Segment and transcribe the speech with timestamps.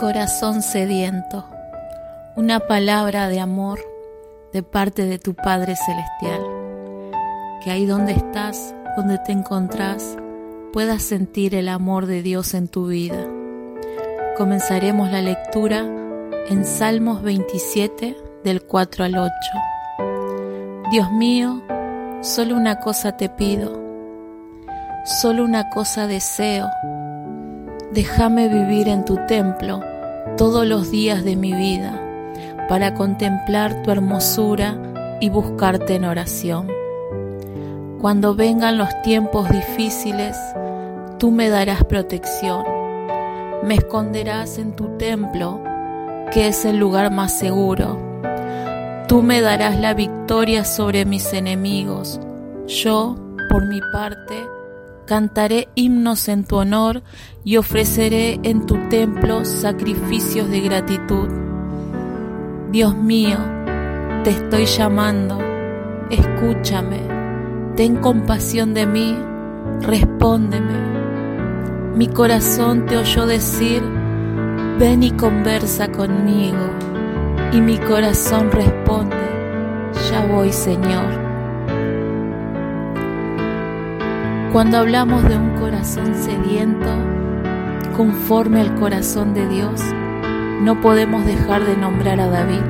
[0.00, 1.44] corazón sediento,
[2.34, 3.78] una palabra de amor
[4.50, 6.40] de parte de tu Padre Celestial.
[7.62, 10.16] Que ahí donde estás, donde te encontrás,
[10.72, 13.26] puedas sentir el amor de Dios en tu vida.
[14.38, 15.80] Comenzaremos la lectura
[16.48, 19.30] en Salmos 27 del 4 al 8.
[20.90, 21.60] Dios mío,
[22.22, 23.78] solo una cosa te pido,
[25.04, 26.70] solo una cosa deseo
[27.92, 29.82] Déjame vivir en tu templo
[30.40, 32.00] todos los días de mi vida
[32.66, 34.74] para contemplar tu hermosura
[35.20, 36.66] y buscarte en oración.
[38.00, 40.34] Cuando vengan los tiempos difíciles,
[41.18, 42.64] tú me darás protección.
[43.64, 45.62] Me esconderás en tu templo,
[46.32, 47.98] que es el lugar más seguro.
[49.08, 52.18] Tú me darás la victoria sobre mis enemigos.
[52.66, 53.14] Yo,
[53.50, 54.42] por mi parte,
[55.10, 57.02] cantaré himnos en tu honor
[57.42, 61.28] y ofreceré en tu templo sacrificios de gratitud.
[62.70, 63.36] Dios mío,
[64.22, 65.36] te estoy llamando,
[66.10, 67.00] escúchame,
[67.74, 69.16] ten compasión de mí,
[69.80, 70.78] respóndeme.
[71.96, 73.82] Mi corazón te oyó decir,
[74.78, 76.70] ven y conversa conmigo,
[77.52, 79.16] y mi corazón responde,
[80.08, 81.19] ya voy Señor.
[84.52, 86.88] Cuando hablamos de un corazón sediento,
[87.96, 89.80] conforme al corazón de Dios,
[90.62, 92.62] no podemos dejar de nombrar a David.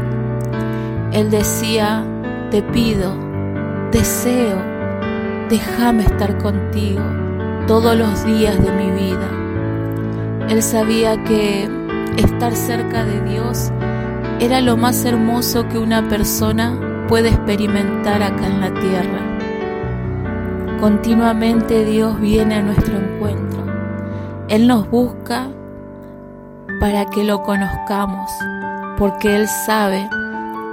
[1.13, 2.05] Él decía,
[2.51, 3.17] te pido,
[3.93, 4.59] deseo,
[5.49, 7.03] déjame estar contigo
[7.67, 10.47] todos los días de mi vida.
[10.51, 11.67] Él sabía que
[12.19, 13.73] estar cerca de Dios
[14.39, 19.30] era lo más hermoso que una persona puede experimentar acá en la tierra.
[20.81, 23.63] Continuamente Dios viene a nuestro encuentro.
[24.49, 25.47] Él nos busca
[26.81, 28.31] para que lo conozcamos,
[28.97, 30.09] porque Él sabe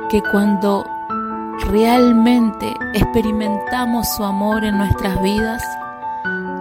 [0.09, 0.85] que cuando
[1.69, 5.61] realmente experimentamos su amor en nuestras vidas,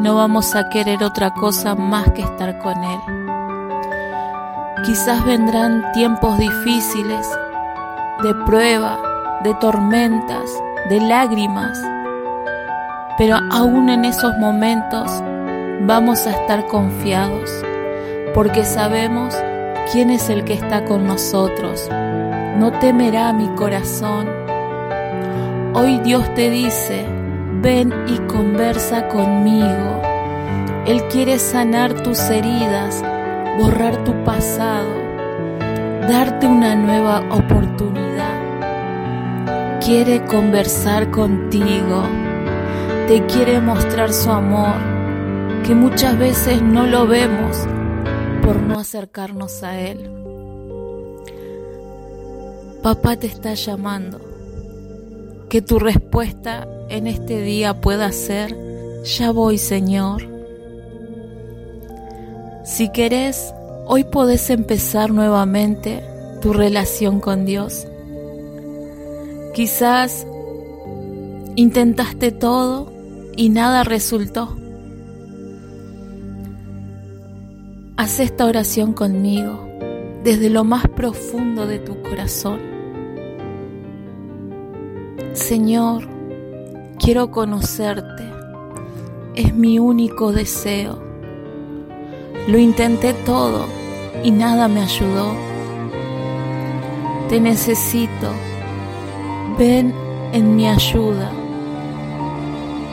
[0.01, 3.01] no vamos a querer otra cosa más que estar con Él.
[4.85, 7.29] Quizás vendrán tiempos difíciles,
[8.25, 8.99] de prueba,
[9.45, 10.51] de tormentas,
[10.89, 11.79] de lágrimas,
[13.19, 15.11] pero aún en esos momentos
[15.87, 17.51] vamos a estar confiados,
[18.35, 19.35] porque sabemos
[19.91, 21.89] quién es el que está con nosotros.
[22.59, 24.29] No temerá mi corazón.
[25.75, 27.07] Hoy Dios te dice,
[27.63, 30.03] ven y conversa conmigo.
[30.87, 33.03] Él quiere sanar tus heridas,
[33.59, 34.89] borrar tu pasado,
[36.09, 38.41] darte una nueva oportunidad.
[39.81, 42.03] Quiere conversar contigo
[43.07, 44.75] te quiere mostrar su amor,
[45.65, 47.57] que muchas veces no lo vemos
[48.43, 50.11] por no acercarnos a Él.
[52.83, 54.19] Papá te está llamando,
[55.49, 58.57] que tu respuesta en este día pueda ser,
[59.05, 60.29] ya voy Señor.
[62.65, 63.55] Si querés,
[63.87, 66.03] hoy podés empezar nuevamente
[66.43, 67.87] tu relación con Dios.
[69.55, 70.27] Quizás
[71.55, 72.96] intentaste todo
[73.37, 74.57] y nada resultó.
[77.99, 79.69] Haz esta oración conmigo
[80.25, 82.61] desde lo más profundo de tu corazón.
[85.33, 86.09] Señor,
[86.99, 88.25] quiero conocerte.
[89.35, 90.99] Es mi único deseo.
[92.49, 93.67] Lo intenté todo
[94.25, 95.35] y nada me ayudó.
[97.29, 98.31] Te necesito.
[99.59, 99.95] Ven
[100.33, 101.31] en mi ayuda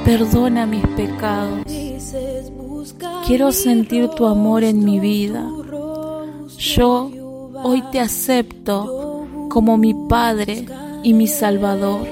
[0.06, 1.66] perdona mis pecados.
[3.26, 5.50] Quiero sentir tu amor en mi vida.
[6.58, 7.10] Yo
[7.64, 10.66] hoy te acepto como mi Padre
[11.04, 12.08] y mi Salvador.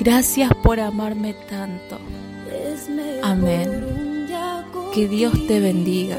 [0.00, 1.98] Gracias por amarme tanto.
[3.22, 4.26] Amén.
[4.94, 6.16] Que Dios te bendiga.